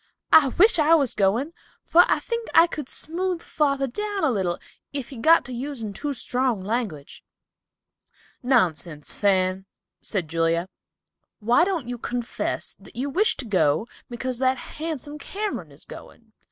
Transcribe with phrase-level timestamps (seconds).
[0.31, 1.53] "I wish I was going,
[1.85, 4.57] for I think I could smooth father down a little
[4.91, 7.23] if he got to using too strong language."
[8.41, 9.67] "Nonsense, Fan,"
[10.01, 10.67] said Julia.
[11.37, 16.33] "Why don't you confess that you wish to go because that handsome Cameron is going?